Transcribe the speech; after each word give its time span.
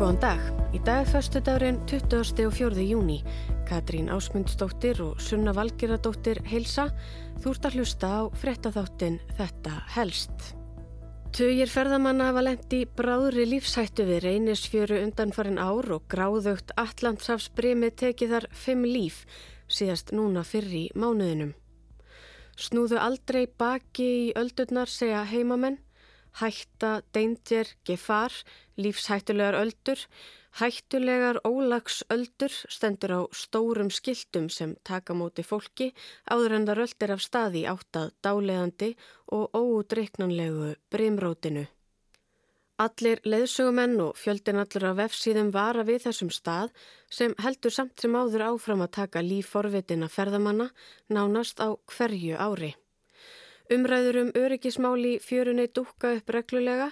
Góðan 0.00 0.16
dag. 0.16 0.44
Í 0.72 0.78
dag 0.80 1.02
er 1.02 1.08
förstu 1.12 1.42
dagurinn 1.44 1.78
20. 1.84 2.46
og 2.48 2.54
4. 2.56 2.84
júni. 2.88 3.18
Katrín 3.68 4.06
Ásmundsdóttir 4.08 4.96
og 5.04 5.18
Sunna 5.20 5.52
Valgeradóttir 5.52 6.38
heilsa. 6.48 6.86
Þú 7.42 7.52
ert 7.52 7.66
að 7.68 7.76
hlusta 7.76 8.08
á 8.08 8.20
frettatháttin 8.32 9.18
Þetta 9.36 9.74
helst. 9.92 10.54
Tugir 11.36 11.68
ferðamanna 11.68 12.30
hafa 12.30 12.46
lendi 12.46 12.86
bráðri 12.96 13.44
lífshættu 13.50 14.08
við 14.08 14.22
reynisfjöru 14.24 15.02
undanfarin 15.02 15.60
ár 15.60 15.92
og 15.92 16.08
gráðugt 16.08 16.72
Allandsafsbrimi 16.80 17.92
tekið 17.92 18.32
þar 18.38 18.48
fimm 18.56 18.88
líf 18.88 19.26
síðast 19.68 20.14
núna 20.16 20.46
fyrr 20.48 20.72
í 20.80 20.86
mánuðinum. 20.96 21.52
Snúðu 22.56 22.96
aldrei 23.04 23.44
baki 23.52 24.08
í 24.08 24.26
öldurnar 24.32 24.88
segja 24.88 25.26
heimamenn 25.28 25.76
hætta, 26.38 27.00
danger, 27.14 27.66
gefar, 27.84 28.32
lífshættulegar 28.78 29.58
öldur, 29.58 29.98
hættulegar 30.58 31.40
ólagsöldur 31.46 32.54
stendur 32.68 33.12
á 33.14 33.20
stórum 33.32 33.90
skiltum 33.90 34.48
sem 34.50 34.76
taka 34.84 35.14
móti 35.14 35.42
fólki 35.46 35.92
áður 36.30 36.56
en 36.58 36.66
það 36.68 36.80
röldir 36.80 37.12
af 37.14 37.22
staði 37.26 37.66
áttað 37.70 38.14
dáleðandi 38.24 38.94
og 39.36 39.50
óudreiknanlegu 39.54 40.74
brimrótinu. 40.90 41.66
Allir 42.80 43.20
leðsugumenn 43.28 43.98
og 44.00 44.16
fjöldin 44.16 44.58
allur 44.62 44.86
af 44.88 44.96
vefsíðum 45.02 45.50
vara 45.52 45.84
við 45.84 46.06
þessum 46.06 46.30
stað 46.32 46.70
sem 47.12 47.34
heldur 47.44 47.74
samt 47.76 48.00
sem 48.00 48.14
áður 48.16 48.46
áfram 48.54 48.80
að 48.86 48.94
taka 48.96 49.20
líforvitina 49.20 50.08
ferðamanna 50.08 50.70
nánast 51.12 51.60
á 51.60 51.76
hverju 51.76 52.40
ári. 52.40 52.72
Umræður 53.70 54.16
um 54.24 54.30
öryggismáli 54.34 55.18
fjörunni 55.22 55.68
dúka 55.70 56.16
upp 56.16 56.30
reglulega, 56.34 56.88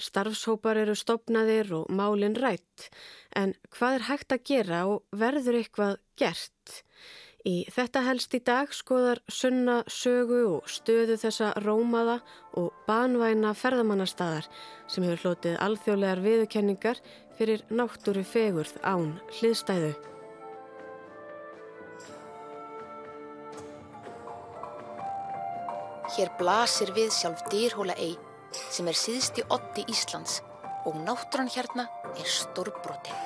starfshópar 0.00 0.78
eru 0.80 0.94
stopnaðir 0.96 1.74
og 1.76 1.90
málinn 1.92 2.38
rætt. 2.40 2.86
En 3.36 3.52
hvað 3.74 3.98
er 3.98 4.06
hægt 4.06 4.32
að 4.32 4.46
gera 4.48 4.78
og 4.88 5.02
verður 5.12 5.58
eitthvað 5.60 5.98
gert? 6.16 6.78
Í 7.44 7.66
þetta 7.74 8.04
helst 8.06 8.36
í 8.38 8.40
dag 8.46 8.72
skoðar 8.72 9.18
sunna 9.28 9.80
sögu 9.90 10.40
og 10.54 10.70
stöðu 10.70 11.18
þessa 11.20 11.50
rómaða 11.64 12.20
og 12.60 12.70
banvæna 12.86 13.50
ferðamannastadar 13.58 14.46
sem 14.86 15.04
hefur 15.04 15.26
hlotið 15.26 15.58
alþjóðlegar 15.66 16.22
viðurkenningar 16.28 17.02
fyrir 17.36 17.66
náttúru 17.68 18.24
fegurð 18.24 18.78
án 18.86 19.18
hliðstæðu. 19.40 20.11
Hér 26.12 26.28
blasir 26.36 26.90
við 26.92 27.08
sjálf 27.16 27.40
dýrhóla 27.48 27.94
ei 27.96 28.16
sem 28.52 28.88
er 28.90 28.96
síðst 28.98 29.38
í 29.40 29.44
otti 29.48 29.84
Íslands 29.88 30.42
og 30.84 30.98
náttúrann 31.06 31.48
hérna 31.48 31.86
er 32.12 32.28
stórbrotin. 32.28 33.16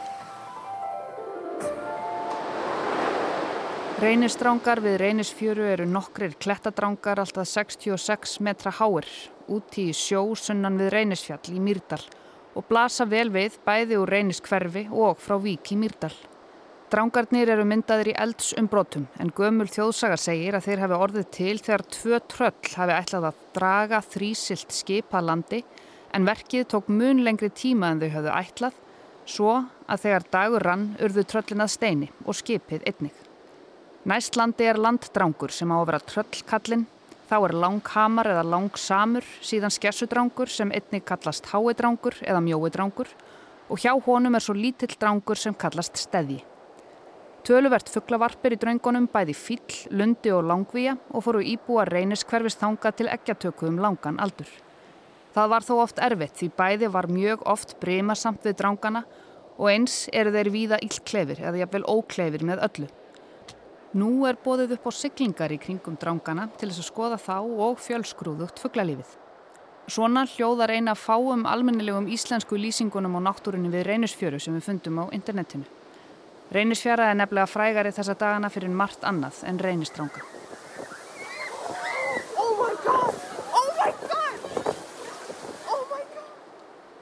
Reynistrangar 3.97 4.83
við 4.85 4.99
Reynisfjöru 5.01 5.67
eru 5.73 5.89
nokkrir 5.89 6.37
klettadrangar 6.39 7.19
alltaf 7.25 7.49
66 7.49 8.39
metra 8.45 8.71
háir 8.79 9.09
úti 9.49 9.89
í 9.91 9.97
sjó 9.97 10.23
sunnan 10.39 10.79
við 10.79 10.93
Reynisfjall 10.95 11.57
í 11.57 11.63
Mýrdal 11.65 12.03
og 12.55 12.71
blasa 12.71 13.09
vel 13.09 13.33
við 13.35 13.59
bæði 13.67 13.99
úr 13.99 14.15
Reyniskverfi 14.15 14.87
og 14.93 15.19
frá 15.19 15.41
Vík 15.43 15.73
í 15.75 15.81
Mýrdal. 15.81 16.15
Drangarnir 16.87 17.51
eru 17.51 17.65
myndaðir 17.67 18.13
í 18.13 18.19
eldsumbrotum 18.23 19.09
en 19.19 19.33
gömul 19.35 19.67
þjóðsaga 19.67 20.21
segir 20.23 20.55
að 20.55 20.69
þeir 20.69 20.83
hafi 20.85 20.99
orðið 21.07 21.25
til 21.35 21.55
þegar 21.59 21.83
tvö 21.97 22.21
tröll 22.31 22.75
hafi 22.79 22.95
ætlað 22.95 23.27
að 23.33 23.41
draga 23.57 24.01
þrísilt 24.07 24.77
skipa 24.77 25.23
landi 25.25 25.65
en 26.15 26.29
verkið 26.29 26.69
tók 26.71 26.93
mun 26.95 27.25
lengri 27.27 27.51
tíma 27.51 27.91
en 27.91 28.05
þau 28.05 28.13
hafðu 28.15 28.33
ætlað 28.39 28.79
svo 29.27 29.57
að 29.91 30.03
þegar 30.05 30.29
dagur 30.39 30.69
rann 30.71 30.89
urðu 31.03 31.27
tröllin 31.27 31.67
að 31.67 31.75
steini 31.75 32.13
og 32.23 32.39
skipið 32.39 32.87
einnig. 32.87 33.15
Næst 34.07 34.39
landi 34.39 34.71
er 34.71 34.79
landdrangur 34.79 35.51
sem 35.51 35.73
á 35.75 35.77
að 35.83 35.87
vera 35.91 36.05
tröllkallin, 36.15 36.87
þá 37.27 37.37
er 37.41 37.59
langhamar 37.67 38.31
eða 38.31 38.47
langsamur, 38.47 39.27
síðan 39.43 39.75
skessudrangur 39.75 40.47
sem 40.47 40.71
einnig 40.71 41.03
kallast 41.03 41.51
háedrangur 41.51 42.23
eða 42.23 42.47
mjóedrangur 42.47 43.11
og 43.67 43.83
hjá 43.83 43.97
honum 44.07 44.39
er 44.39 44.47
svo 44.47 44.55
lítill 44.55 44.95
drangur 44.95 45.35
sem 45.35 45.55
kallast 45.59 45.99
steði. 45.99 46.45
Töluvert 47.47 47.87
fugglavarpir 47.87 48.57
í 48.57 48.59
draungunum 48.59 49.05
bæði 49.07 49.35
fíll, 49.39 49.75
lundi 49.95 50.33
og 50.35 50.49
langvíja 50.49 50.97
og 51.15 51.23
fóru 51.23 51.45
íbúa 51.47 51.85
reynis 51.87 52.25
hverfist 52.27 52.59
þanga 52.59 52.91
til 52.99 53.07
eggjatöku 53.07 53.69
um 53.69 53.79
langan 53.79 54.19
aldur. 54.19 54.49
Það 55.37 55.53
var 55.53 55.67
þó 55.69 55.71
oft 55.85 56.01
erfitt 56.03 56.35
því 56.41 56.49
bæði 56.59 56.89
var 56.91 57.07
mjög 57.07 57.45
oft 57.47 57.77
brema 57.79 58.17
samt 58.19 58.43
við 58.49 58.59
drángana 58.59 59.05
og 59.61 59.71
eins 59.71 60.01
eru 60.11 60.35
þeir 60.35 60.53
víða 60.57 60.81
íllklefir 60.89 61.45
eða 61.45 61.63
jafnvel 61.63 61.85
óklefir 61.95 62.47
með 62.51 62.67
öllu. 62.67 62.91
Nú 63.95 64.11
er 64.27 64.43
bóðið 64.43 64.75
upp 64.81 64.91
á 64.91 64.93
siglingar 64.99 65.55
í 65.55 65.63
kringum 65.63 66.03
drángana 66.03 66.51
til 66.59 66.73
þess 66.73 66.83
að 66.83 66.91
skoða 66.91 67.23
þá 67.29 67.39
og 67.47 67.79
fjölsgrúðugt 67.87 68.59
fugglalífið. 68.59 69.15
Svona 69.87 70.27
hljóðar 70.35 70.75
eina 70.75 70.99
fáum 70.99 71.47
almennilegum 71.47 72.11
íslensku 72.11 72.59
lýsingunum 72.59 73.21
á 73.23 73.31
náttúrunni 73.31 73.71
við 73.71 73.87
reynisfjöru 73.93 74.43
sem 74.43 74.59
við 74.59 74.73
fundum 74.73 75.05
á 75.07 75.15
internetinu. 75.15 75.86
Reynisfjara 76.53 77.11
er 77.11 77.17
nefnilega 77.19 77.47
frægari 77.51 77.91
þessa 77.95 78.15
dagana 78.15 78.51
fyrir 78.53 78.71
margt 78.71 79.03
annað 79.05 79.43
en 79.51 79.59
reynistranga. 79.59 80.23
Oh 82.39 82.61
oh 82.63 82.77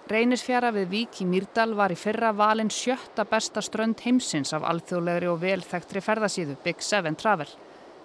Reynisfjara 0.09 0.71
við 0.72 0.88
Vík 0.88 1.21
í 1.21 1.28
Mýrdal 1.28 1.75
var 1.77 1.93
í 1.93 1.97
fyrra 1.97 2.33
valin 2.37 2.71
sjötta 2.72 3.25
besta 3.28 3.62
strönd 3.65 4.00
heimsins 4.04 4.53
af 4.56 4.65
alþjóðlegri 4.69 5.31
og 5.33 5.41
velþægtri 5.41 6.00
ferðasíðu 6.04 6.56
Big 6.65 6.83
Seven 6.84 7.16
Travel. 7.16 7.49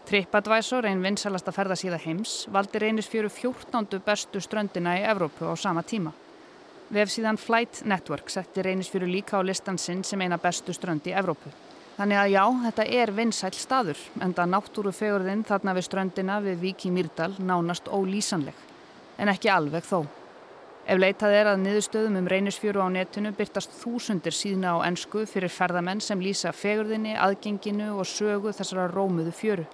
TripAdvisor, 0.10 0.88
einn 0.90 1.04
vinsalasta 1.04 1.52
ferðasíða 1.54 2.00
heims, 2.02 2.48
valdi 2.50 2.80
Reynisfjöru 2.82 3.30
14. 3.30 4.00
bestu 4.06 4.42
ströndina 4.42 4.96
í 4.98 5.06
Evrópu 5.06 5.46
á 5.46 5.54
sama 5.60 5.84
tíma. 5.84 6.16
Vefsíðan 6.90 7.38
Flight 7.38 7.84
Network 7.86 8.32
setti 8.34 8.64
reynisfjöru 8.66 9.06
líka 9.06 9.38
á 9.38 9.46
listan 9.46 9.78
sinn 9.78 10.00
sem 10.04 10.22
eina 10.26 10.40
bestu 10.42 10.74
strönd 10.74 11.06
í 11.06 11.14
Evrópu. 11.14 11.52
Þannig 12.00 12.18
að 12.18 12.32
já, 12.34 12.44
þetta 12.64 12.86
er 12.98 13.12
vinsæl 13.14 13.52
staður, 13.54 14.00
enda 14.26 14.46
náttúru 14.50 14.94
fegurðinn 14.96 15.44
þarna 15.46 15.76
við 15.78 15.86
ströndina 15.86 16.40
við 16.42 16.64
Viki 16.64 16.90
Myrdal 16.90 17.36
nánast 17.38 17.92
ólýsanleg. 17.94 18.56
En 19.22 19.30
ekki 19.30 19.52
alveg 19.54 19.86
þó. 19.86 20.08
Ef 20.90 20.98
leitað 20.98 21.36
er 21.38 21.52
að 21.52 21.62
niðurstöðum 21.68 22.18
um 22.24 22.32
reynisfjöru 22.34 22.82
á 22.82 22.90
netinu 22.90 23.36
byrtast 23.38 23.76
þúsundir 23.84 24.34
síðna 24.34 24.74
á 24.74 24.90
ennsku 24.90 25.28
fyrir 25.30 25.54
ferðamenn 25.54 26.02
sem 26.02 26.18
lýsa 26.18 26.56
fegurðinni, 26.56 27.14
aðgenginu 27.14 27.92
og 28.00 28.10
sögu 28.10 28.56
þessara 28.56 28.90
rómuðu 28.90 29.36
fjöru. 29.36 29.68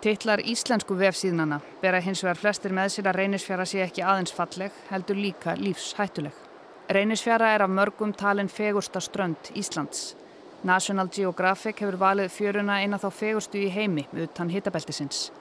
Tittlar 0.00 0.40
íslensku 0.40 0.96
vefsíðnana 0.96 1.60
bera 1.82 2.00
hins 2.00 2.24
vegar 2.24 2.40
flestir 2.40 2.72
með 2.72 2.94
sér 2.96 3.12
að 3.12 3.20
reynisfjara 3.20 3.68
sé 3.68 3.84
ekki 3.84 4.06
aðeins 4.06 4.32
falleg, 4.32 4.84
heldur 4.88 5.20
líka 5.20 5.58
lífshættuleg. 5.60 6.45
Reynisfjara 6.88 7.48
er 7.50 7.62
af 7.62 7.70
mörgum 7.70 8.12
talin 8.14 8.48
fegursta 8.48 9.00
strönd 9.00 9.50
Íslands. 9.58 10.14
National 10.62 11.08
Geographic 11.10 11.80
hefur 11.82 11.96
valið 11.98 12.30
fjöruna 12.30 12.76
eina 12.78 13.00
þá 13.02 13.08
fegurstu 13.10 13.58
í 13.58 13.70
heimi 13.74 14.04
utan 14.14 14.52
hitabeltisins. 14.54 15.32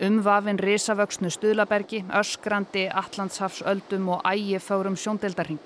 Umvafin 0.00 0.60
risavöksnu 0.62 1.30
Stuðlabergi, 1.34 2.04
öskrandi, 2.14 2.84
Allandshafsöldum 2.86 4.12
og 4.14 4.22
ægifárum 4.22 4.94
sjóndeldarhing. 4.94 5.58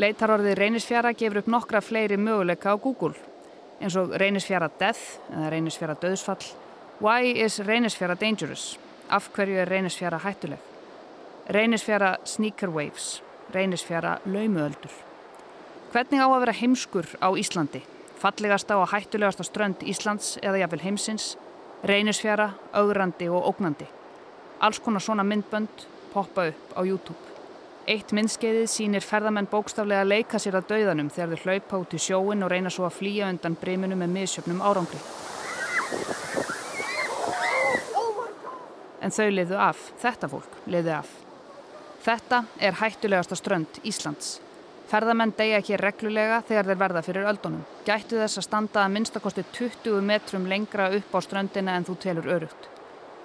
Leitarorðið 0.00 0.56
Reynisfjara 0.62 1.12
gefur 1.12 1.42
upp 1.42 1.52
nokkra 1.52 1.84
fleiri 1.84 2.16
möguleika 2.16 2.72
á 2.72 2.76
Google, 2.80 3.12
eins 3.80 3.96
og 4.00 4.16
Reynisfjara 4.16 4.70
Death 4.80 5.20
eða 5.28 5.52
Reynisfjara 5.52 5.98
Döðsfall. 6.00 6.48
Why 7.04 7.36
is 7.44 7.60
Reynisfjara 7.60 8.16
dangerous? 8.16 8.78
Af 9.10 9.28
hverju 9.36 9.60
er 9.60 9.68
Reynisfjara 9.68 10.24
hættuleg? 10.24 10.58
Reynisfjara 11.52 12.16
Sneaker 12.24 12.72
Waves 12.72 13.25
reynisfjara 13.54 14.18
laumuöldur. 14.26 14.92
Hvernig 15.92 16.20
á 16.20 16.26
að 16.26 16.40
vera 16.44 16.56
heimskur 16.60 17.06
á 17.22 17.28
Íslandi? 17.38 17.82
Fallegasta 18.18 18.76
og 18.80 18.88
hættulegasta 18.90 19.44
strönd 19.44 19.84
Íslands 19.84 20.36
eða 20.42 20.62
jafnvel 20.62 20.82
heimsins, 20.82 21.36
reynisfjara, 21.84 22.50
augrandi 22.72 23.28
og 23.28 23.44
ógnandi. 23.52 23.86
Alls 24.60 24.80
konar 24.80 25.04
svona 25.04 25.24
myndbönd 25.24 25.86
poppa 26.12 26.48
upp 26.48 26.76
á 26.76 26.80
YouTube. 26.84 27.20
Eitt 27.86 28.10
myndskeiðið 28.16 28.66
sínir 28.72 29.04
ferðamenn 29.04 29.46
bókstaflega 29.50 30.06
leika 30.08 30.40
sér 30.42 30.56
að 30.58 30.72
dauðanum 30.72 31.10
þegar 31.12 31.36
þau 31.36 31.44
hlaupa 31.44 31.82
út 31.84 31.94
í 31.94 32.00
sjóin 32.02 32.42
og 32.42 32.50
reyna 32.50 32.72
svo 32.72 32.88
að 32.88 32.96
flýja 32.98 33.28
undan 33.30 33.58
briminu 33.60 33.98
með 34.00 34.16
miðsjöfnum 34.16 34.64
árangri. 34.64 34.98
En 39.00 39.14
þau 39.14 39.28
liðu 39.30 39.60
af, 39.60 39.92
þetta 40.02 40.32
fólk 40.32 40.58
liðu 40.66 40.96
af. 40.96 41.25
Þetta 42.06 42.44
er 42.62 42.76
hættulegasta 42.78 43.34
strönd 43.34 43.80
Íslands. 43.82 44.36
Ferðamenn 44.86 45.32
deyja 45.34 45.58
ekki 45.58 45.78
reglulega 45.80 46.36
þegar 46.46 46.68
þeir 46.68 46.78
verða 46.78 47.02
fyrir 47.02 47.26
öldunum. 47.26 47.64
Gættu 47.82 48.20
þess 48.20 48.38
að 48.38 48.46
standa 48.46 48.84
að 48.84 48.92
minnstakosti 48.94 49.42
20 49.56 50.04
metrum 50.06 50.46
lengra 50.46 50.86
upp 50.94 51.16
á 51.18 51.20
ströndina 51.26 51.74
en 51.74 51.88
þú 51.88 51.96
telur 52.04 52.30
örugt. 52.36 52.70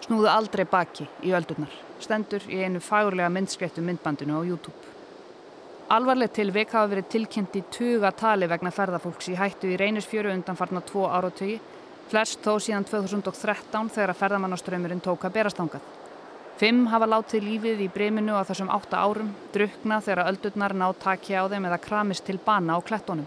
Snúðu 0.01 0.31
aldrei 0.33 0.66
baki 0.66 1.06
í 1.22 1.36
öldurnar. 1.38 1.78
Stendur 2.01 2.50
í 2.50 2.63
einu 2.66 2.81
fagurlega 2.81 3.30
myndskreittu 3.30 3.86
myndbandinu 3.86 4.42
á 4.42 4.50
YouTube. 4.50 4.98
Alvarleg 5.94 6.34
tilvik 6.34 6.74
hafa 6.74 6.89
verið 6.95 7.13
tilkynnt 7.13 7.62
í 7.62 7.66
tuga 7.69 8.10
tali 8.18 8.50
vegna 8.50 8.74
ferðafólks 8.74 9.30
í 9.30 9.38
hættu 9.38 9.69
í 9.69 9.77
reynisfjöru 9.77 10.34
undanfarnar 10.34 10.89
tvo 10.89 11.06
áratögi, 11.06 11.62
flest 12.10 12.42
þó 12.42 12.56
síðan 12.57 12.89
2013 12.89 13.94
þegar 13.94 14.16
að 14.16 14.24
ferðamannaströymurinn 14.25 15.06
tók 15.06 15.30
að 15.30 15.38
berastangað. 15.38 16.00
Fimm 16.62 16.84
hafa 16.92 17.08
látið 17.10 17.42
lífið 17.42 17.80
í 17.81 17.86
breminu 17.90 18.36
á 18.38 18.46
þessum 18.46 18.68
átta 18.69 19.00
árum, 19.02 19.31
drukna 19.50 19.96
þegar 20.06 20.28
öldurnar 20.30 20.75
ná 20.78 20.84
takja 20.94 21.42
á 21.42 21.50
þeim 21.50 21.66
eða 21.66 21.80
kramist 21.81 22.28
til 22.28 22.38
bana 22.38 22.75
á 22.78 22.80
klettónum. 22.86 23.25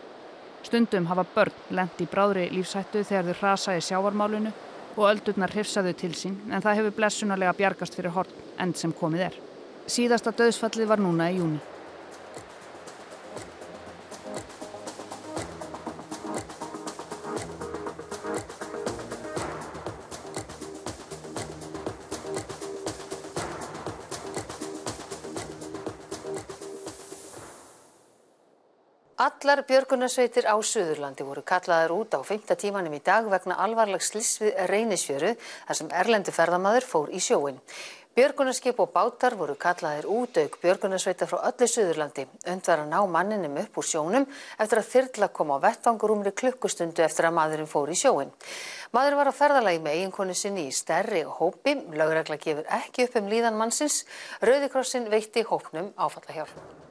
Stundum 0.63 1.09
hafa 1.11 1.25
börn 1.35 1.57
lendi 1.75 2.07
í 2.07 2.13
bráðri 2.13 2.45
lífsættu 2.55 3.03
þegar 3.03 3.33
þau 3.33 3.41
rasa 3.41 3.75
í 3.75 3.83
sjávarmálunu 3.83 4.55
og 4.95 5.09
öldurnar 5.09 5.51
hrifsaðu 5.51 5.97
til 5.99 6.15
sín 6.15 6.39
en 6.47 6.63
það 6.63 6.79
hefur 6.79 6.99
blessunarlega 7.01 7.59
bjargast 7.59 7.99
fyrir 7.99 8.15
hort 8.15 8.39
end 8.55 8.79
sem 8.79 8.95
komið 8.95 9.27
er. 9.27 9.43
Síðasta 9.91 10.31
döðsfallið 10.31 10.93
var 10.95 11.03
núna 11.03 11.33
í 11.35 11.41
júni. 11.43 11.59
Allar 29.45 29.67
björgunarsveitir 29.69 30.47
á 30.49 30.57
Suðurlandi 30.57 31.21
voru 31.29 31.43
kallaðar 31.45 31.93
út 31.93 32.15
á 32.17 32.25
feimta 32.25 32.55
tímanum 32.57 32.95
í 32.97 33.01
dag 33.05 33.27
vegna 33.29 33.59
alvarlegs 33.61 34.07
sliss 34.09 34.39
við 34.41 34.55
reynisfjöru 34.71 35.35
þar 35.37 35.77
sem 35.77 35.91
erlendi 36.01 36.33
ferðamaður 36.33 36.87
fór 36.89 37.11
í 37.13 37.21
sjóin. 37.21 37.59
Björgunarskip 38.17 38.79
og 38.81 38.95
bátar 38.95 39.37
voru 39.37 39.59
kallaðir 39.61 40.09
út 40.09 40.39
auk 40.41 40.57
björgunarsveita 40.63 41.29
frá 41.29 41.43
öllu 41.51 41.69
Suðurlandi. 41.69 42.25
Önd 42.49 42.71
var 42.71 42.87
að 42.87 42.89
ná 42.95 42.97
manninum 43.19 43.59
upp 43.67 43.77
úr 43.83 43.89
sjónum 43.91 44.25
eftir 44.57 44.81
að 44.81 44.89
þyrla 44.95 45.29
kom 45.37 45.53
á 45.53 45.57
vettvangur 45.67 46.33
klukkustundu 46.41 47.05
eftir 47.05 47.29
að 47.29 47.37
maðurinn 47.37 47.69
fór 47.69 47.93
í 47.93 47.99
sjóin. 48.01 48.33
Maður 48.97 49.19
var 49.21 49.29
á 49.29 49.35
ferðalagi 49.43 49.83
með 49.85 49.99
eiginkonu 49.99 50.39
sinni 50.39 50.71
í 50.71 50.73
stærri 50.73 51.21
hópi. 51.29 51.77
Lögregla 51.93 52.41
gefur 52.41 52.65
ekki 52.81 53.11
upp 53.11 53.21
um 53.21 53.29
líðan 53.29 53.61
mannsins. 53.61 54.07
Rauðikrossin 54.41 55.11
veitti 55.13 55.45
hópnum 55.45 55.93
áfallahjálp. 56.01 56.84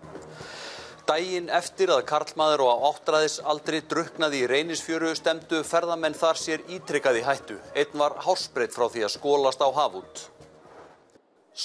Dægin 1.03 1.50
eftir 1.51 1.91
að 1.91 2.05
karlmaður 2.07 2.61
og 2.63 2.69
á 2.71 2.75
áttræðisaldri 2.88 3.81
druknaði 3.91 4.38
í 4.39 4.45
reynisfjöru 4.47 5.09
stemdu 5.19 5.59
ferðamenn 5.67 6.15
þar 6.15 6.39
sér 6.39 6.61
ítrykkað 6.71 7.19
í 7.19 7.23
hættu. 7.25 7.57
Einn 7.75 7.97
var 8.00 8.15
hásbreytt 8.23 8.71
frá 8.71 8.85
því 8.88 9.03
að 9.03 9.11
skólast 9.17 9.59
á 9.59 9.67
hafund. 9.75 10.21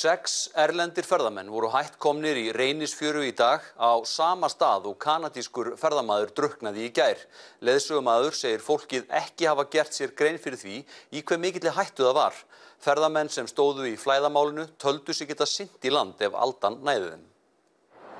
Seks 0.00 0.50
erlendir 0.58 1.06
ferðamenn 1.06 1.55
voru 1.55 1.70
hætt 1.70 2.00
komnir 2.02 2.37
í 2.43 2.49
reynisfjöru 2.50 3.23
í 3.29 3.31
dag 3.38 3.62
á 3.79 4.02
sama 4.11 4.50
stað 4.50 4.90
og 4.90 4.99
kanadískur 5.06 5.76
ferðamaður 5.79 6.34
druknaði 6.43 6.88
í 6.88 6.93
gær. 6.99 7.23
Leðsögumæður 7.62 8.34
segir 8.43 8.67
fólkið 8.67 9.06
ekki 9.23 9.46
hafa 9.46 9.69
gert 9.70 9.94
sér 9.94 10.19
grein 10.19 10.43
fyrir 10.43 10.58
því 10.58 10.82
í 11.14 11.23
hver 11.23 11.44
mikill 11.46 11.70
hættu 11.79 12.11
það 12.11 12.20
var. 12.25 12.44
Ferðamenn 12.82 13.31
sem 13.31 13.46
stóðu 13.46 13.87
í 13.87 13.96
flæðamálinu 13.96 14.67
töldu 14.82 15.14
sig 15.14 15.31
geta 15.31 15.46
synd 15.46 15.79
í 15.79 15.94
land 15.94 16.19
ef 16.26 16.34
aldan 16.34 16.82
næðiðum. 16.82 17.29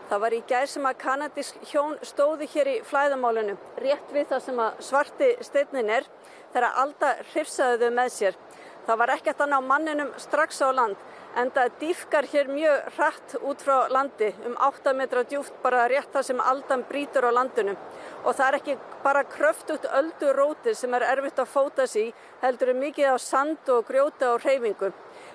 Það 0.09 0.21
var 0.23 0.33
í 0.33 0.39
gær 0.49 0.71
sem 0.73 0.87
að 0.89 1.01
kanadísk 1.03 1.57
hjón 1.69 1.99
stóði 2.01 2.47
hér 2.49 2.69
í 2.73 2.77
flæðamálunum, 2.89 3.59
rétt 3.85 4.13
við 4.15 4.31
það 4.31 4.45
sem 4.47 4.61
að 4.65 4.79
svarti 4.87 5.27
steinnin 5.45 5.91
er, 5.99 6.07
þegar 6.55 6.79
Alda 6.81 7.11
hrifsaði 7.35 7.83
þau 7.83 7.93
með 7.99 8.15
sér. 8.15 8.39
Það 8.87 8.99
var 9.03 9.13
ekkert 9.13 9.43
að 9.45 9.51
ná 9.53 9.59
manninum 9.61 10.15
strax 10.17 10.63
á 10.65 10.73
land, 10.73 11.03
en 11.37 11.53
það 11.53 11.77
dýfkar 11.83 12.29
hér 12.33 12.49
mjög 12.49 12.89
hratt 12.97 13.35
út 13.51 13.67
frá 13.67 13.93
landi, 13.93 14.31
um 14.49 14.57
8 14.71 14.97
metra 14.97 15.27
djúft 15.29 15.61
bara 15.61 15.85
rétt 15.93 16.09
það 16.17 16.27
sem 16.31 16.41
Aldan 16.41 16.87
brítur 16.89 17.29
á 17.29 17.31
landinu. 17.37 17.77
Og 18.25 18.33
það 18.33 18.47
er 18.47 18.59
ekki 18.63 18.79
bara 19.05 19.27
kröftugt 19.29 19.85
ölduróti 19.93 20.73
sem 20.73 20.97
er 20.97 21.05
erfitt 21.11 21.45
að 21.45 21.53
fóta 21.53 21.85
sér 21.85 22.17
heldur 22.41 22.73
er 22.73 22.81
mikið 22.81 23.13
á 23.13 23.17
sand 23.21 23.69
og 23.77 23.85
grjóta 23.93 24.33
og 24.33 24.41
reyfingu. 24.41 24.89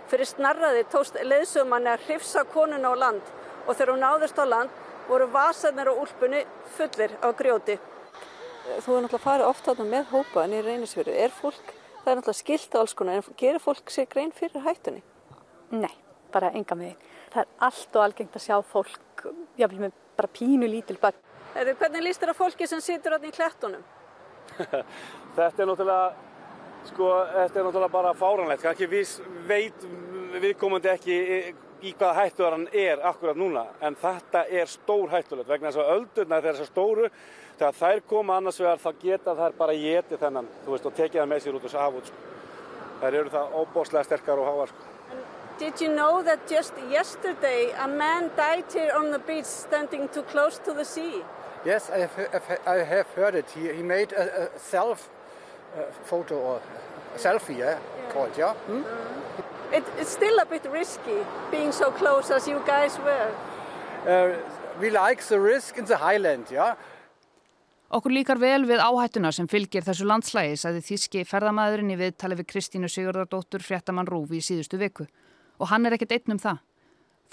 Fyrir 0.10 0.34
snarraði 0.34 0.84
tóst 0.90 1.22
leðsumanni 1.22 1.94
að 1.94 2.10
hrifsa 2.10 2.42
konun 2.50 2.90
á 2.90 2.94
land 2.98 3.34
og 3.68 3.76
þegar 3.76 3.94
hún 3.94 4.04
náðist 4.04 4.40
á 4.40 4.46
land 4.46 4.82
voru 5.08 5.28
vasarnir 5.32 5.92
á 5.92 5.94
úlpunni 5.94 6.44
fullir 6.78 7.16
á 7.20 7.28
grjóti. 7.36 7.78
Þú 8.64 8.96
er 8.96 9.04
náttúrulega 9.04 9.24
farið 9.24 9.50
oft 9.50 9.66
þarna 9.68 9.88
með 9.92 10.12
hópa 10.14 10.46
en 10.46 10.56
í 10.56 10.62
reynisfjöru. 10.64 11.16
Er 11.20 11.34
fólk, 11.36 11.74
það 12.04 12.12
er 12.12 12.20
náttúrulega 12.20 12.40
skilt 12.40 12.76
á 12.76 12.78
alls 12.80 12.96
konar, 12.96 13.20
en 13.20 13.38
gerir 13.40 13.64
fólk 13.64 13.92
sér 13.92 14.08
grein 14.12 14.32
fyrir 14.36 14.64
hættunni? 14.64 15.04
Nei, 15.76 15.92
bara 16.32 16.54
enga 16.56 16.78
með 16.80 16.94
því. 16.94 17.12
Það 17.34 17.42
er 17.44 17.68
allt 17.68 17.98
og 17.98 18.06
algengt 18.06 18.38
að 18.40 18.46
sjá 18.46 18.56
fólk, 18.72 19.26
jáfnveg 19.60 19.88
með 19.88 19.98
bara 20.18 20.32
pínu 20.32 20.70
lítil 20.70 21.00
bak. 21.02 21.18
Eða 21.54 21.76
hvernig 21.82 22.06
líst 22.08 22.24
þér 22.24 22.34
að 22.34 22.40
fólki 22.40 22.70
sem 22.70 22.82
situr 22.82 23.18
þarna 23.18 23.30
í 23.30 23.36
klettunum? 23.36 23.84
þetta 25.36 25.66
er 25.66 25.70
náttúrulega, 25.70 26.08
sko, 26.88 27.12
þetta 27.34 27.60
er 27.60 27.68
náttúrulega 27.68 27.94
bara 27.98 28.16
fáranlegt. 28.18 28.64
Kanski 28.64 28.90
við 28.90 29.14
veit 29.50 29.86
viðkomandi 30.40 30.94
ekki 30.94 31.20
í 31.84 31.92
hvaða 31.98 32.22
hættuðar 32.22 32.56
hann 32.56 32.68
er 32.72 33.02
akkurat 33.04 33.40
núna 33.40 33.64
en 33.84 33.96
þetta 34.00 34.46
er 34.48 34.70
stór 34.72 35.12
hættulegt 35.12 35.50
vegna 35.50 35.72
þess 35.72 35.82
að 35.84 35.92
öldurnar 35.98 36.44
þegar 36.44 36.58
þessar 36.58 36.72
stóru 36.72 37.10
þegar 37.58 37.78
þær 37.80 38.02
koma 38.08 38.38
annars 38.40 38.60
vegar 38.62 38.82
þá 38.84 39.02
geta 39.02 39.36
þær 39.40 39.58
bara 39.58 39.76
getið 39.76 40.22
þennan 40.24 40.50
veist, 40.68 40.88
og 40.88 40.96
tekið 40.96 41.22
það 41.22 41.30
með 41.34 41.44
sér 41.44 41.60
út 41.60 41.68
og 41.68 41.74
sá 41.74 41.84
sko. 41.92 42.18
þær 43.02 43.20
eru 43.20 43.34
það 43.34 43.56
óbóslega 43.60 44.04
sterkar 44.08 44.40
og 44.40 44.48
háar 44.48 44.72
sko. 44.72 44.90
Did 45.60 45.82
you 45.82 45.90
know 45.94 46.24
that 46.24 46.48
just 46.50 46.74
yesterday 46.90 47.72
a 47.78 47.88
man 47.88 48.32
died 48.36 48.66
here 48.74 48.96
on 48.98 49.12
the 49.12 49.20
beach 49.20 49.46
standing 49.46 50.08
too 50.10 50.24
close 50.24 50.58
to 50.60 50.74
the 50.74 50.86
sea? 50.86 51.22
Yes, 51.66 51.90
I 51.90 52.00
have, 52.00 52.60
I 52.66 52.84
have 52.84 53.08
heard 53.16 53.36
it. 53.36 53.46
He, 53.52 53.72
he 53.72 53.84
made 53.84 54.12
a, 54.14 54.46
a 54.46 54.60
self 54.60 55.10
uh, 55.78 55.84
photo 56.04 56.36
or 56.36 56.62
selfie, 57.16 57.58
yeah, 57.58 57.78
yeah. 57.78 58.12
called, 58.12 58.38
yeah. 58.38 58.54
Hmm? 58.54 58.84
Uh. 58.84 59.53
It, 59.74 59.84
it's 60.00 60.12
still 60.12 60.38
a 60.40 60.46
bit 60.46 60.66
risky 60.72 61.26
being 61.50 61.72
so 61.72 61.92
close 61.92 62.30
as 62.30 62.48
you 62.48 62.62
guys 62.66 62.98
were. 63.00 63.32
Uh, 64.06 64.38
we 64.80 64.90
like 64.90 65.24
the 65.24 65.40
risk 65.40 65.78
in 65.78 65.86
the 65.86 65.98
highland. 65.98 66.46
Yeah? 66.52 66.76
Okkur 67.94 68.14
líkar 68.14 68.40
vel 68.42 68.68
við 68.70 68.82
áhættuna 68.82 69.30
sem 69.34 69.48
fylgir 69.50 69.86
þessu 69.86 70.06
landslægi, 70.10 70.56
sagði 70.62 70.80
þíski 70.88 71.26
ferðamæðurinn 71.30 71.92
í 71.94 71.98
viðtali 71.98 72.38
við 72.40 72.48
Kristínu 72.50 72.90
Sigurdardóttur 72.90 73.66
fréttamann 73.66 74.10
Rúfi 74.10 74.40
í 74.40 74.46
síðustu 74.46 74.78
viku. 74.82 75.06
Og 75.62 75.70
hann 75.70 75.86
er 75.86 75.98
ekkert 75.98 76.16
einn 76.18 76.36
um 76.38 76.42
það. 76.42 76.62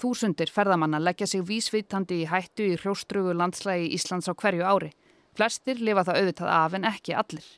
Þúsundir 0.01 0.49
ferðamanna 0.53 1.01
leggja 1.01 1.29
sig 1.29 1.45
vísvitandi 1.45 2.23
í 2.23 2.29
hættu 2.29 2.71
í 2.71 2.77
hrjóstrugu 2.77 3.33
landslægi 3.37 3.89
Íslands 3.97 4.29
á 4.29 4.33
hverju 4.33 4.65
ári. 4.65 4.91
Flestir 5.37 5.81
lifa 5.81 6.05
það 6.09 6.21
auðvitað 6.21 6.53
af 6.57 6.77
en 6.77 6.89
ekki 6.89 7.17
allir. 7.17 7.49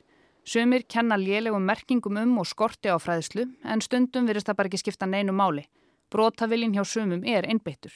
Sumir 0.44 0.84
kenna 0.84 1.16
lélegum 1.16 1.64
merkingum 1.64 2.18
um 2.20 2.38
og 2.38 2.46
skorti 2.46 2.92
á 2.92 3.00
fræðslu 3.00 3.46
en 3.64 3.80
stundum 3.80 4.26
virðist 4.28 4.50
það 4.50 4.58
bara 4.58 4.68
ekki 4.68 4.82
skipta 4.82 5.06
neinu 5.08 5.32
máli. 5.32 5.64
Brótavilin 6.12 6.74
hjá 6.76 6.84
sumum 6.84 7.24
er 7.24 7.48
einbeittur. 7.48 7.94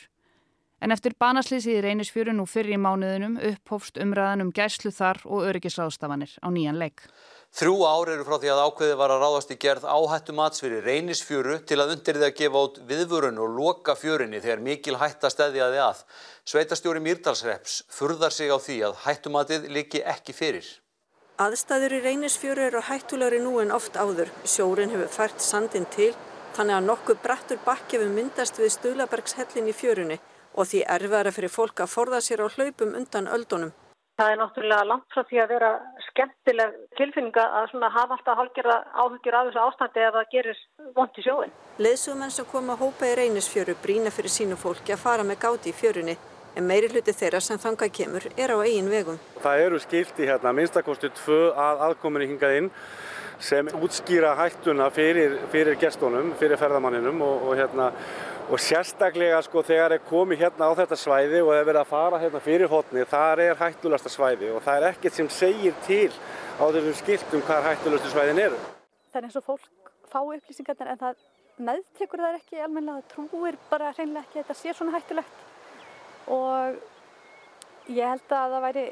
En 0.80 0.94
eftir 0.94 1.12
banaslýsið 1.18 1.74
í 1.74 1.82
reynisfjöru 1.84 2.32
nú 2.38 2.46
fyrir 2.46 2.76
í 2.76 2.80
mánuðinum 2.80 3.34
upphófst 3.50 3.98
umræðan 4.00 4.46
um 4.46 4.52
gæslu 4.54 4.92
þar 4.94 5.20
og 5.26 5.44
öryggisráðstafanir 5.50 6.38
á 6.38 6.48
nýjan 6.54 6.78
leik. 6.78 7.02
Þrjú 7.58 7.76
ár 7.84 8.12
eru 8.14 8.24
frá 8.24 8.38
því 8.38 8.52
að 8.54 8.64
ákveði 8.64 8.96
var 9.02 9.12
að 9.12 9.22
ráðast 9.26 9.52
í 9.52 9.58
gerð 9.66 9.84
áhættu 9.90 10.38
matsfyrir 10.38 10.88
reynisfjöru 10.88 11.60
til 11.68 11.80
að 11.82 11.96
undir 11.98 12.20
því 12.20 12.28
að 12.30 12.36
gefa 12.40 12.64
út 12.68 12.82
viðvörun 12.88 13.44
og 13.44 13.54
loka 13.58 13.98
fjörinni 13.98 14.40
þegar 14.40 14.64
mikil 14.70 14.98
hætta 15.02 15.32
stæðjaði 15.34 15.84
að. 15.84 16.04
Sveitastjóri 16.48 17.02
Mýrdalsreps 17.04 17.82
furðar 17.92 18.32
sig 18.32 18.48
á 18.48 18.56
því 18.56 18.82
að 18.88 19.00
hættumatið 19.04 19.72
liggi 19.74 20.06
ekki 20.06 20.36
fyrir. 20.36 20.68
Aðstæður 21.38 21.92
í 21.94 21.98
reynisfjöru 22.02 22.64
eru 22.66 22.80
hættulegri 22.82 23.38
nú 23.38 23.52
en 23.62 23.70
oft 23.70 23.94
áður. 23.94 24.30
Sjórin 24.42 24.90
hefur 24.90 25.10
fært 25.16 25.38
sandin 25.38 25.84
til 25.94 26.08
þannig 26.56 26.74
að 26.74 26.86
nokkuð 26.88 27.20
brattur 27.22 27.60
bakki 27.62 27.94
hefur 27.94 28.08
myndast 28.10 28.56
við 28.58 28.72
Stulabergshellin 28.74 29.68
í 29.70 29.74
fjörunni 29.80 30.16
og 30.58 30.66
því 30.66 30.80
erfara 30.94 31.30
fyrir 31.36 31.52
fólk 31.54 31.84
að 31.84 31.92
forða 31.92 32.18
sér 32.26 32.42
á 32.42 32.50
hlaupum 32.50 32.96
undan 32.98 33.30
öldunum. 33.30 33.70
Það 34.18 34.32
er 34.32 34.40
náttúrulega 34.40 34.88
langt 34.90 35.14
frá 35.14 35.22
því 35.28 35.38
að 35.44 35.52
vera 35.54 35.68
skemmtileg 36.08 36.72
tilfinninga 36.98 37.44
að 37.60 37.86
hafa 37.86 38.16
alltaf 38.16 38.40
hálgjörða 38.40 38.78
áhugjur 38.98 39.36
af 39.38 39.46
þessu 39.46 39.62
ástandi 39.62 40.02
ef 40.08 40.16
það 40.16 40.32
gerir 40.32 40.64
vond 40.96 41.22
í 41.22 41.26
sjóin. 41.28 41.54
Leðsumenn 41.78 42.34
sem 42.34 42.50
koma 42.50 42.74
að 42.74 42.82
hópa 42.82 43.12
í 43.12 43.14
reynisfjöru 43.20 43.78
brína 43.84 44.10
fyrir 44.10 44.34
sínu 44.40 44.58
fólki 44.58 44.96
að 44.96 45.04
fara 45.06 45.28
með 45.30 45.38
gáti 45.46 45.70
í 45.70 45.78
fjörunni 45.84 46.18
en 46.58 46.66
meiri 46.66 46.88
hluti 46.90 47.14
þeirra 47.14 47.40
sem 47.42 47.58
þangað 47.62 47.92
kemur 47.94 48.24
er 48.34 48.50
á 48.50 48.56
eigin 48.58 48.90
vegum. 48.90 49.18
Það 49.44 49.66
eru 49.66 49.78
skilti 49.82 50.26
hérna 50.26 50.54
minnstakostu 50.56 51.10
tvö 51.20 51.42
að 51.54 51.84
aðkominni 51.88 52.32
hingað 52.32 52.56
inn 52.62 52.70
sem 53.38 53.68
útskýra 53.78 54.32
hættuna 54.34 54.88
fyrir, 54.90 55.36
fyrir 55.52 55.78
gestónum, 55.78 56.32
fyrir 56.40 56.58
ferðamanninum 56.58 57.22
og, 57.22 57.44
og, 57.46 57.52
hérna, 57.60 57.92
og 58.50 58.58
sérstaklega 58.58 59.38
sko 59.46 59.62
þegar 59.62 59.94
er 59.94 60.02
komið 60.08 60.42
hérna 60.42 60.66
á 60.66 60.72
þetta 60.80 60.98
svæði 60.98 61.44
og 61.44 61.52
er 61.54 61.68
verið 61.68 61.82
að 61.84 61.92
fara 61.92 62.18
hérna 62.24 62.40
fyrir 62.42 62.72
hotni, 62.72 63.04
þar 63.06 63.44
er 63.44 63.60
hættulasta 63.60 64.10
svæði 64.10 64.50
og 64.56 64.64
það 64.66 64.80
er 64.80 64.88
ekkert 64.90 65.18
sem 65.20 65.30
segir 65.30 65.76
til 65.86 66.10
á 66.58 66.66
þessum 66.66 66.96
skiltum 66.98 67.44
hvað 67.46 67.68
hættulastu 67.70 68.10
svæðin 68.10 68.42
eru. 68.48 68.58
Það 69.12 69.20
er 69.20 69.28
eins 69.28 69.38
og 69.38 69.46
fólk 69.46 69.92
fá 70.10 70.18
upplýsingarnir 70.24 70.90
en 70.90 71.00
það 71.04 71.22
meðtekur 71.68 72.24
það 72.24 72.40
ekki 72.40 72.64
almenna, 72.64 72.98
það 72.98 73.14
trúir 73.14 73.60
bara 73.70 73.94
hreinlega 73.94 74.26
ekki 74.26 74.40
að 74.40 74.42
þetta 74.42 74.58
sé 74.58 74.74
svona 74.74 74.98
hættulegt 74.98 75.46
og 76.28 76.78
Ég 77.88 78.04
held 78.04 78.32
að 78.36 78.52
það 78.52 78.64
væri 78.66 78.82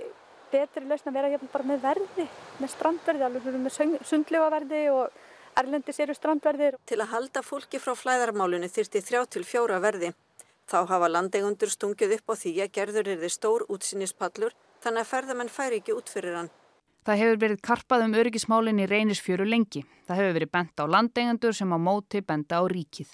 betri 0.48 0.86
lausn 0.88 1.10
að 1.10 1.16
vera 1.18 1.28
hérna 1.28 1.48
bara 1.52 1.68
með 1.68 1.82
verði, 1.82 2.24
með 2.62 2.70
strandverði, 2.72 3.24
alveg 3.26 3.56
með 3.60 4.04
sundljóaverði 4.08 4.78
og 4.88 5.18
erlendis 5.60 6.00
eru 6.00 6.16
strandverðir. 6.16 6.78
Til 6.88 7.00
að 7.02 7.10
halda 7.12 7.42
fólki 7.44 7.80
frá 7.82 7.92
flæðarmálunni 7.92 8.70
þyrti 8.72 9.02
þrjá 9.04 9.26
til 9.34 9.44
fjóra 9.44 9.82
verði. 9.84 10.14
Þá 10.66 10.78
hafa 10.88 11.10
landegundur 11.12 11.70
stungið 11.70 12.16
upp 12.16 12.32
á 12.32 12.34
því 12.40 12.54
að 12.64 12.72
gerður 12.78 13.10
er 13.12 13.20
þið 13.20 13.34
stór 13.36 13.66
útsýnispallur 13.68 14.56
þannig 14.80 15.04
að 15.04 15.12
ferðamenn 15.12 15.52
færi 15.52 15.82
ekki 15.82 15.94
út 15.98 16.08
fyrir 16.08 16.40
hann. 16.40 16.50
Það 17.06 17.20
hefur 17.20 17.40
verið 17.44 17.62
karpað 17.68 18.06
um 18.06 18.16
öryggismálinn 18.16 18.80
í 18.80 18.88
reynisfjöru 18.90 19.44
lengi. 19.46 19.84
Það 20.08 20.22
hefur 20.22 20.36
verið 20.40 20.54
bent 20.56 20.80
á 20.80 20.84
landeigendur 20.88 21.54
sem 21.54 21.68
á 21.68 21.78
móti 21.78 22.24
benda 22.24 22.58
á 22.58 22.64
ríkið. 22.64 23.12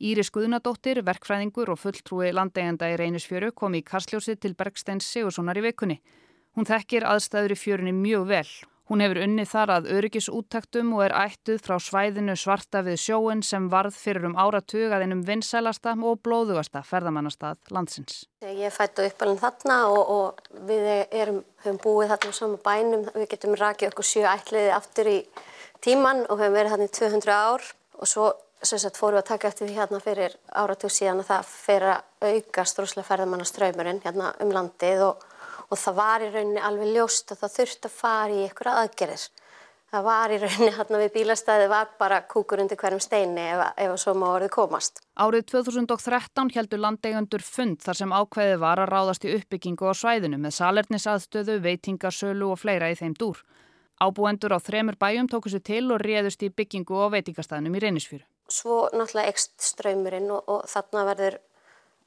Íris 0.00 0.32
Guðnadóttir, 0.32 1.02
verkfræðingur 1.04 1.74
og 1.74 1.80
fulltrúi 1.82 2.32
landeigenda 2.32 2.88
í 2.88 2.96
reynisfjöru 2.96 3.52
kom 3.52 3.76
í 3.76 3.84
kastljósið 3.84 4.40
til 4.40 4.56
Bergsteins 4.56 5.08
Sigurssonar 5.12 5.60
í 5.60 5.66
vekunni. 5.68 6.00
Hún 6.56 6.66
þekkir 6.66 7.04
aðstæður 7.06 7.54
í 7.54 7.60
fjörunni 7.60 7.92
mjög 7.94 8.28
vel 8.32 8.46
Hún 8.90 9.04
hefur 9.04 9.20
unnið 9.22 9.46
þar 9.52 9.70
að 9.70 9.84
öryggisúttaktum 9.94 10.88
og 10.96 11.04
er 11.04 11.12
ættuð 11.14 11.60
frá 11.62 11.76
svæðinu 11.78 12.34
svarta 12.34 12.80
við 12.82 12.96
sjóin 12.98 13.44
sem 13.46 13.68
varð 13.70 13.94
fyrir 13.94 14.26
um 14.26 14.34
áratug 14.34 14.90
að 14.90 15.04
einum 15.04 15.20
vinsælasta 15.28 15.92
og 15.94 16.18
blóðugasta 16.26 16.82
ferðamannastað 16.88 17.70
landsins. 17.70 18.24
Ég 18.42 18.74
fættu 18.74 19.06
uppalinn 19.06 19.38
þarna 19.38 19.76
og, 19.94 20.10
og 20.16 20.58
við 20.66 20.90
erum, 21.06 21.38
höfum 21.62 21.78
búið 21.84 22.10
þarna 22.16 22.34
á 22.34 22.38
sama 22.40 22.58
bænum. 22.66 23.06
Við 23.14 23.28
getum 23.30 23.54
rakið 23.62 23.92
okkur 23.92 24.08
sjö 24.10 24.26
ætliði 24.26 24.74
aftur 24.74 25.12
í 25.12 25.16
tíman 25.86 26.26
og 26.26 26.42
höfum 26.42 26.58
verið 26.58 26.74
þarna 26.74 26.90
í 26.90 26.94
200 26.98 27.38
ár 27.46 27.72
og 27.94 28.10
svo 28.10 28.32
sagt, 28.68 29.00
fórum 29.00 29.16
við 29.16 29.22
að 29.24 29.30
taka 29.32 29.48
eftir 29.48 29.68
því 29.68 29.76
hérna 29.78 30.00
fyrir 30.04 30.36
áratug 30.52 30.92
síðan 30.92 31.22
að 31.22 31.30
það 31.30 31.52
fer 31.54 31.86
að 31.94 32.30
auka 32.30 32.64
strúslega 32.68 33.08
ferðamannaströymurinn 33.08 34.02
hérna 34.04 34.34
um 34.44 34.52
landið 34.52 35.04
og 35.08 35.28
og 35.70 35.78
það 35.78 36.00
var 36.00 36.24
í 36.24 36.30
rauninni 36.32 36.64
alveg 36.64 36.96
ljóst 36.96 37.30
að 37.30 37.44
það 37.44 37.54
þurfti 37.58 37.88
að 37.88 37.94
fara 38.00 38.34
í 38.34 38.42
ykkur 38.48 38.70
aðgerðir. 38.72 39.28
Það 39.90 40.04
var 40.06 40.30
í 40.30 40.38
rauninni 40.38 40.72
hérna 40.76 41.00
við 41.02 41.12
bílastæði 41.16 41.68
var 41.70 41.88
bara 41.98 42.20
kúkur 42.30 42.62
undir 42.62 42.78
hverjum 42.78 43.02
steini 43.02 43.46
ef, 43.54 43.62
ef 43.84 43.94
svo 43.98 44.14
má 44.18 44.26
orðið 44.30 44.52
komast. 44.54 45.00
Árið 45.18 45.46
2013 45.50 46.52
heldur 46.54 46.82
landeigandur 46.84 47.42
fund 47.42 47.80
þar 47.82 48.00
sem 48.02 48.14
ákveðið 48.14 48.60
var 48.62 48.82
að 48.82 48.92
ráðast 48.94 49.26
í 49.26 49.34
uppbyggingu 49.34 49.90
á 49.90 49.94
svæðinu 49.94 50.38
með 50.42 50.56
salernisaðstöðu, 50.58 51.58
veitingarsölu 51.66 52.52
og 52.54 52.62
fleira 52.62 52.90
í 52.90 52.98
þeim 52.98 53.16
dúr. 53.18 53.42
Ábúendur 54.00 54.54
á 54.56 54.58
þremur 54.62 54.96
bæjum 54.96 55.26
tóku 55.28 55.50
sér 55.52 55.62
til 55.66 55.84
og 55.92 56.00
réðust 56.00 56.42
í 56.46 56.54
byggingu 56.54 56.94
og 56.96 57.10
veitingastæðinum 57.18 57.74
í 57.76 57.82
reynisfjöru. 57.84 58.24
Svo 58.50 58.88
náttúrulega 58.92 59.30
ekst 59.30 59.54
ströymurinn 59.62 60.30
og, 60.34 60.42
og 60.50 60.68
þarna 60.70 61.06
verður, 61.12 61.38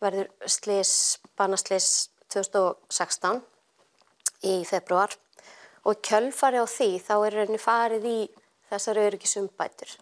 verður 0.04 0.32
slis, 0.52 0.94
banaslis 1.40 1.90
2016 2.34 3.42
í 4.50 4.56
februar 4.68 5.14
og 5.88 6.00
kjölfari 6.04 6.60
á 6.60 6.68
því 6.68 6.90
þá 7.04 7.14
er 7.20 7.38
henni 7.44 7.62
farið 7.62 8.10
í 8.10 8.18
þessar 8.72 9.00
öryggisumbætur 9.06 9.96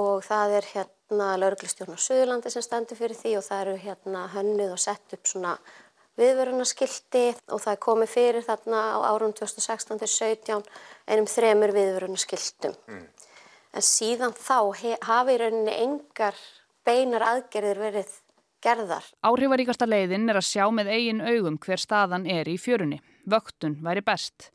og 0.00 0.24
það 0.24 0.58
er 0.58 0.68
hérna 0.72 1.30
lauruglistjórn 1.40 1.96
á 1.96 2.00
Suðurlandi 2.00 2.52
sem 2.52 2.64
stendur 2.64 2.98
fyrir 2.98 3.16
því 3.18 3.34
og 3.38 3.46
það 3.46 3.64
eru 3.64 3.80
hérna 3.86 4.26
hönnuð 4.32 4.74
og 4.76 4.80
sett 4.80 5.16
upp 5.16 5.28
svona 5.28 5.56
viðvörunarskildi 6.20 7.26
og 7.52 7.60
það 7.62 7.74
er 7.74 7.82
komið 7.86 8.12
fyrir 8.12 8.46
þarna 8.46 8.80
á 8.96 8.98
árun 9.12 9.34
2016-17 9.36 10.64
einum 11.08 11.28
þremur 11.28 11.72
viðvörunarskildum. 11.76 12.76
Mm. 12.88 13.06
En 13.72 13.84
síðan 13.84 14.34
þá 14.36 14.58
hafi 15.08 15.38
rauninni 15.40 15.76
engar 15.86 16.36
beinar 16.84 17.24
aðgerðir 17.24 17.80
verið 17.80 18.10
gerðar. 18.62 19.06
Áhrifaríkasta 19.24 19.88
leiðin 19.88 20.28
er 20.30 20.38
að 20.40 20.48
sjá 20.48 20.66
með 20.74 20.92
eigin 20.92 21.22
augum 21.24 21.58
hver 21.62 21.80
staðan 21.80 22.26
er 22.30 22.50
í 22.50 22.58
fjörunni. 22.60 23.00
Vöktun 23.24 23.78
væri 23.84 24.04
best. 24.04 24.50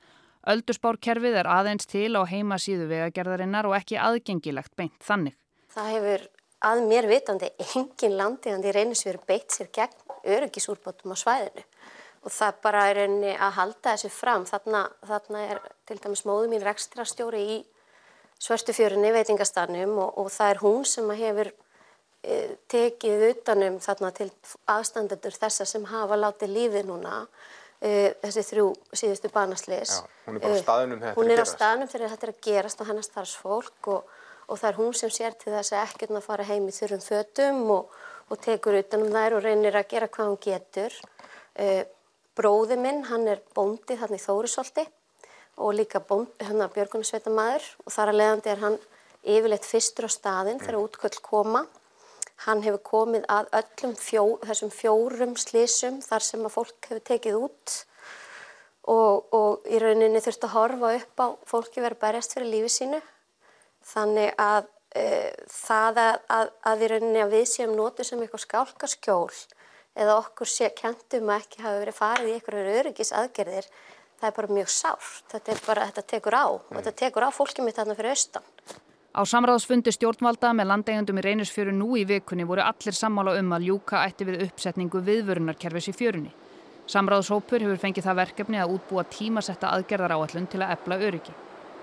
Öldurspárkerfið 0.48 1.42
er 1.42 1.50
aðeins 1.52 1.90
til 1.90 2.14
á 2.16 2.24
heimasíðu 2.30 2.88
vegagerðarinnar 2.92 3.68
og 3.68 3.76
ekki 3.76 4.00
aðgengilegt 4.00 4.76
beint 4.80 5.00
þannig. 5.04 5.36
Það 5.74 5.90
hefur 5.96 6.28
að 6.68 6.84
mér 6.88 7.08
vitandi 7.10 7.50
engin 7.76 8.16
landiðandi 8.18 8.74
reynisveru 8.76 9.20
beitt 9.28 9.54
sér 9.54 9.72
gegn 9.76 10.16
öryggisúrbótum 10.28 11.14
á 11.14 11.18
svæðinu 11.20 11.66
og 12.26 12.34
það 12.34 12.62
bara 12.64 12.86
er 12.92 13.02
einni 13.06 13.34
að 13.36 13.58
halda 13.60 13.94
þessu 13.94 14.10
fram. 14.12 14.46
Þarna, 14.48 14.86
þarna 15.06 15.44
er 15.52 15.60
til 15.88 16.00
dæmis 16.04 16.24
móðu 16.28 16.50
mín 16.52 16.64
rekstrastjóri 16.66 17.44
í 17.44 17.58
svörstufjörunni 18.38 19.14
veitingastanum 19.16 19.98
og, 19.98 20.18
og 20.22 20.32
það 20.34 20.54
er 20.54 20.62
hún 20.62 20.84
sem 20.88 21.14
hefur 21.22 21.52
e, 21.52 22.42
tekið 22.70 23.30
utanum 23.32 23.80
þarna 23.84 24.12
til 24.18 24.30
aðstandendur 24.70 25.38
þessa 25.38 25.66
sem 25.66 25.88
hafa 25.90 26.20
látið 26.20 26.54
lífið 26.58 26.92
núna 26.92 27.22
Uh, 27.78 28.10
þessi 28.24 28.42
þrjú 28.42 28.70
síðustu 28.90 29.30
banaslis 29.30 30.00
hún 30.26 30.40
er 30.40 30.42
bara 30.42 30.56
á 30.58 30.58
staðunum 30.58 30.98
þegar 30.98 31.12
þetta 31.12 31.12
er 31.12 31.12
að 31.12 31.12
gerast. 31.14 31.20
hún 31.20 31.28
er 31.30 31.42
á 31.46 31.46
staðunum 31.46 31.90
þegar 31.92 32.10
þetta 32.10 32.26
er 32.26 32.32
að 32.32 32.40
gerast 32.48 32.80
og 32.82 32.88
hennast 32.90 33.12
þar 33.14 33.34
fólk 33.38 33.90
og, 33.94 34.16
og 34.48 34.58
það 34.58 34.70
er 34.72 34.80
hún 34.80 34.96
sem 34.98 35.12
sér 35.14 35.36
til 35.38 35.54
þess 35.54 35.76
að 35.76 35.84
ekkert 35.84 36.16
að 36.18 36.26
fara 36.26 36.48
heim 36.48 36.66
í 36.66 36.74
þurrum 36.74 37.04
fötum 37.06 37.60
og, 37.76 37.94
og 38.34 38.42
tekur 38.42 38.80
utanum 38.80 39.14
þær 39.14 39.36
og 39.38 39.46
reynir 39.46 39.78
að 39.78 39.92
gera 39.94 40.10
hvað 40.10 40.32
hún 40.32 40.42
getur. 40.48 40.98
Uh, 41.54 41.84
bróði 42.34 42.80
minn, 42.82 43.04
hann 43.12 43.30
er 43.30 43.46
bóndi 43.54 44.00
þarna 44.02 44.18
í 44.18 44.26
Þórisóldi 44.26 44.88
og 45.58 45.74
líka 45.74 46.04
hann 46.08 46.62
að 46.62 46.78
Björgunarsveita 46.78 47.34
maður 47.34 47.66
og 47.84 47.94
þar 47.94 48.14
að 48.14 48.20
leiðandi 48.22 48.54
er 48.54 48.64
hann 48.64 48.80
yfirleitt 49.28 49.66
fyrstur 49.68 50.08
á 50.08 50.12
staðin 50.14 50.60
mm. 50.60 50.64
þegar 50.66 50.82
útköll 50.84 51.20
koma 51.26 51.66
Hann 52.46 52.62
hefur 52.62 52.82
komið 52.86 53.26
að 53.34 53.50
öllum 53.58 53.94
fjó, 53.98 54.24
þessum 54.46 54.70
fjórum 54.70 55.34
slísum 55.42 55.98
þar 56.06 56.26
sem 56.26 56.44
að 56.46 56.54
fólk 56.54 56.90
hefur 56.92 57.04
tekið 57.10 57.38
út 57.40 57.78
og, 58.94 59.34
og 59.34 59.66
í 59.66 59.80
rauninni 59.82 60.22
þurft 60.22 60.46
að 60.46 60.54
horfa 60.54 60.92
upp 61.00 61.24
á 61.24 61.28
fólki 61.50 61.82
verið 61.82 62.02
berjast 62.04 62.38
fyrir 62.38 62.52
lífi 62.52 62.70
sínu. 62.76 63.00
Þannig 63.90 64.36
að 64.44 64.70
e, 64.94 65.08
það 65.50 66.02
að, 66.04 66.20
að, 66.38 66.54
að 66.70 66.86
í 66.86 66.92
rauninni 66.94 67.24
að 67.26 67.34
við 67.34 67.46
séum 67.56 67.74
nótið 67.80 68.12
sem 68.12 68.22
eitthvað 68.22 68.46
skálkaskjól 68.46 69.36
eða 69.98 70.20
okkur 70.22 70.52
sé 70.52 70.70
kentum 70.78 71.32
að 71.34 71.42
ekki 71.42 71.66
hafa 71.66 71.82
verið 71.82 71.98
farið 71.98 72.30
í 72.30 72.36
eitthvað 72.38 72.74
öryggis 72.84 73.16
aðgerðir, 73.18 73.72
það 74.20 74.28
er 74.30 74.36
bara 74.40 74.58
mjög 74.58 74.74
sárt. 74.74 75.24
Þetta, 75.32 75.56
bara, 75.68 75.88
þetta 75.92 76.06
tekur 76.14 76.38
á 76.38 76.46
og 76.50 76.76
þetta 76.76 76.94
tekur 77.04 77.28
á 77.28 77.30
fólkið 77.34 77.68
mitt 77.68 77.80
þarna 77.80 77.98
fyrir 77.98 78.16
austan. 78.16 78.52
Á 79.18 79.22
samráðsfundi 79.26 79.90
stjórnvalda 79.96 80.52
með 80.54 80.70
landegjandum 80.72 81.18
í 81.18 81.24
reynisfjöru 81.26 81.72
nú 81.74 81.96
í 81.98 82.04
vikunni 82.06 82.46
voru 82.46 82.62
allir 82.62 82.94
sammála 82.94 83.34
um 83.40 83.56
að 83.56 83.66
ljúka 83.72 84.04
ætti 84.06 84.28
við 84.28 84.44
uppsetningu 84.46 85.02
viðvörunarkerfis 85.08 85.90
í 85.90 85.96
fjörunni. 85.98 86.34
Samráðshópur 86.88 87.66
hefur 87.66 87.82
fengið 87.82 88.06
það 88.06 88.20
verkefni 88.22 88.62
að 88.62 88.78
útbúa 88.78 89.08
tímasetta 89.12 89.74
aðgerðar 89.74 90.14
áallun 90.16 90.48
til 90.48 90.62
að 90.62 90.76
ebla 90.78 91.00
öryggi. 91.10 91.34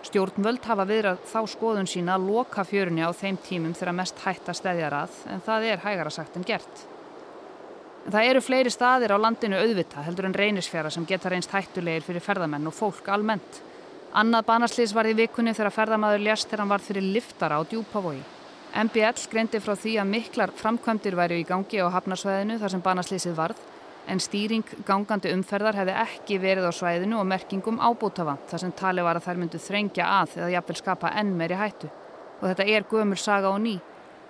Stjórnvöld 0.05 0.65
hafa 0.69 0.87
viðrað 0.89 1.21
þá 1.29 1.39
skoðun 1.49 1.91
sína 1.91 2.15
að 2.15 2.27
loka 2.31 2.65
fjörunni 2.69 3.05
á 3.05 3.11
þeim 3.13 3.41
tímum 3.45 3.75
þegar 3.77 3.99
mest 3.99 4.23
hætta 4.25 4.55
stæðjar 4.55 4.99
að 5.03 5.23
en 5.35 5.45
það 5.45 5.71
er 5.73 5.85
hægara 5.85 6.13
sagt 6.15 6.37
en 6.39 6.47
gert. 6.47 6.85
Það 8.05 8.27
eru 8.29 8.41
fleiri 8.45 8.69
staðir 8.69 9.15
á 9.17 9.19
landinu 9.19 9.57
auðvita 9.57 10.03
heldur 10.05 10.27
en 10.29 10.35
reynisfjara 10.37 10.91
sem 10.93 11.07
geta 11.09 11.31
reynst 11.33 11.53
hættulegir 11.55 12.05
fyrir 12.05 12.21
ferðamenn 12.21 12.69
og 12.69 12.75
fólk 12.77 13.07
almennt. 13.09 13.61
Annað 14.13 14.45
banaslýs 14.51 14.93
var 14.93 15.09
í 15.09 15.15
vikunni 15.17 15.55
þegar 15.57 15.73
ferðamaður 15.73 16.27
ljast 16.27 16.51
þegar 16.51 16.63
hann 16.63 16.73
var 16.75 16.85
fyrir 16.85 17.07
liftara 17.15 17.57
á 17.57 17.63
djúpavogi. 17.65 18.21
MBL 18.75 19.25
greindi 19.33 19.61
frá 19.63 19.73
því 19.73 19.95
að 20.03 20.11
miklar 20.11 20.53
framkvæmdir 20.59 21.17
væri 21.17 21.41
í 21.41 21.47
gangi 21.49 21.81
á 21.81 21.89
hafnarsvæðinu 21.97 22.59
þar 22.61 22.75
sem 22.75 22.85
banaslýsið 22.85 23.39
varð 23.39 23.65
en 24.07 24.21
stýring 24.21 24.69
gangandi 24.85 25.33
umferðar 25.33 25.81
hefði 25.81 25.97
ekki 26.05 26.39
verið 26.43 26.69
á 26.69 26.73
svæðinu 26.77 27.23
og 27.23 27.29
merkingum 27.31 27.81
ábútafant 27.81 28.45
þar 28.51 28.67
sem 28.67 28.77
tali 28.77 29.07
var 29.07 29.17
að 29.17 29.31
þær 29.31 29.41
myndu 29.41 29.63
þrengja 29.65 30.11
að 30.21 30.37
eða 30.43 30.53
jafnvel 30.59 30.79
skapa 30.83 31.15
enn 31.23 31.33
meiri 31.39 31.57
hættu. 31.57 31.89
Og 32.43 32.51
þetta 32.51 32.69
er 32.69 32.89
gömur 32.91 33.21
saga 33.21 33.55
og 33.55 33.63
ný. 33.65 33.79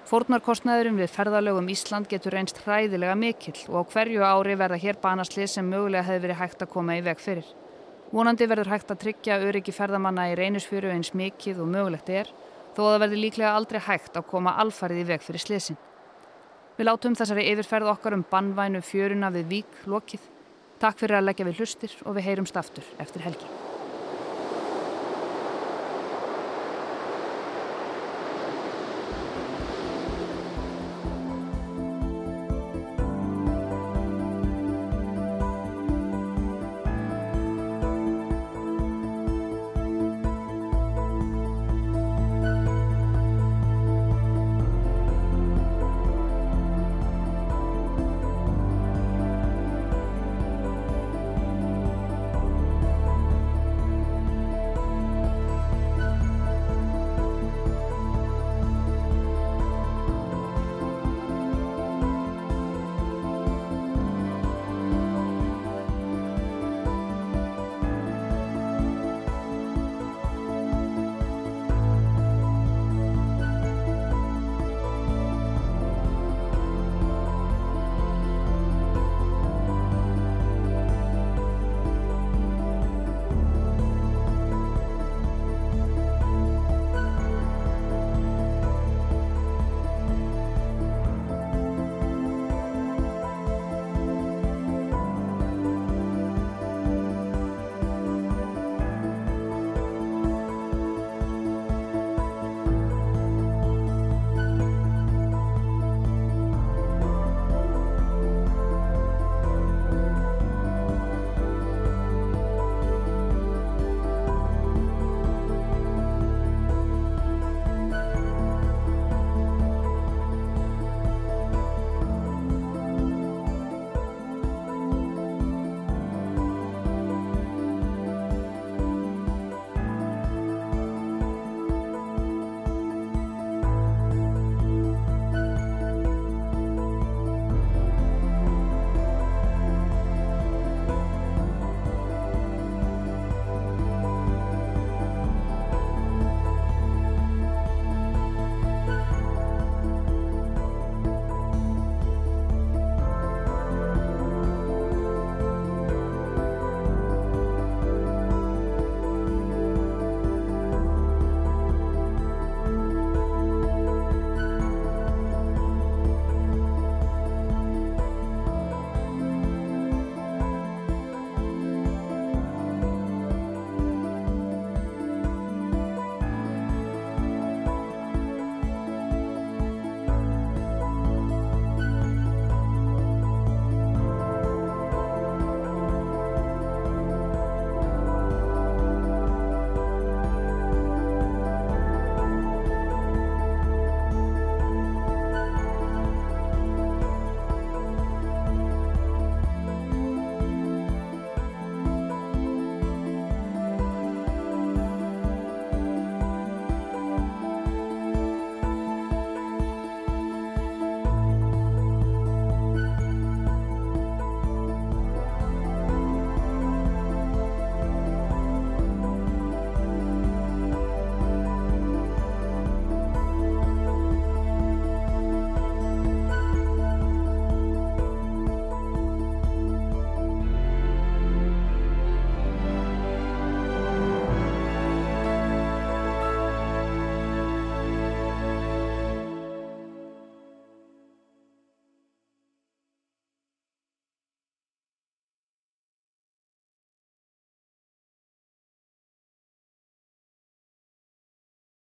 Fórnarkostnaðurum 0.04 0.98
við 1.00 1.12
ferðalögum 1.14 1.68
Ísland 1.72 2.10
getur 2.10 2.34
reynst 2.36 2.58
hræðilega 2.60 3.14
mikill 3.16 3.56
og 3.70 3.88
á 3.88 3.90
hverju 3.94 4.20
ári 4.20 4.56
verða 4.60 4.76
hér 4.82 4.98
banaslýs 5.00 5.54
sem 5.56 5.64
mögulega 5.64 6.04
hefði 6.04 6.26
verið 6.26 6.40
hægt 6.42 6.64
að 6.66 6.72
koma 6.74 6.98
í 6.98 7.04
veg 7.06 7.22
fyrir. 7.24 7.46
Vonandi 8.12 8.44
verður 8.50 8.74
hægt 8.74 8.92
að 8.92 9.00
tryggja 9.00 9.40
öryggi 9.46 9.72
ferðamanna 9.72 10.28
í 10.28 10.36
reynisfjöru 10.36 10.92
eins 10.92 11.14
mikið 11.16 11.64
og 11.64 11.72
mögulegt 11.72 12.12
er 12.12 12.28
þó 12.76 12.82
að 12.84 12.90
það 12.90 13.02
verður 13.06 13.22
líklega 13.24 13.56
aldrei 13.56 13.80
hægt 13.88 14.20
að 14.20 14.28
koma 14.28 14.56
alfarið 14.60 15.00
í 15.00 15.08
veg 15.08 15.24
fyrir 15.24 15.46
sliðsin. 15.46 15.82
Við 16.76 16.90
látum 16.90 17.16
þessari 17.16 17.48
yfirferð 17.54 17.94
okkar 17.96 18.18
um 18.18 18.26
bannvænu 18.28 18.84
fjöruna 18.84 19.32
við 19.32 19.48
vík 19.56 19.84
lokið. 19.88 20.32
Takk 20.84 21.00
fyrir 21.00 21.22
að 21.22 21.30
leggja 21.30 21.48
við 21.48 21.62
hlustir 21.62 21.96
og 22.04 22.18
við 22.18 22.28
heyrumst 22.28 22.60
aftur 22.60 22.92
eftir 23.00 23.24
helgi. 23.24 23.73